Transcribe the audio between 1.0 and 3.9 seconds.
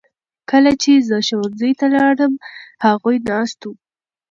زه ښوونځي ته لاړم هغوی ناست وو.